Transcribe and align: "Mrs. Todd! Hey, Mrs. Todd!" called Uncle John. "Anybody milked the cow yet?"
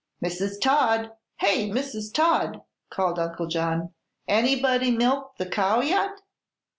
"Mrs. 0.19 0.59
Todd! 0.59 1.11
Hey, 1.37 1.69
Mrs. 1.69 2.11
Todd!" 2.11 2.63
called 2.89 3.19
Uncle 3.19 3.45
John. 3.45 3.93
"Anybody 4.27 4.89
milked 4.89 5.37
the 5.37 5.45
cow 5.45 5.81
yet?" 5.81 6.23